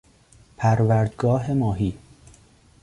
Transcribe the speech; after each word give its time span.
پروردگاه 0.57 1.51
ماهی 1.51 1.93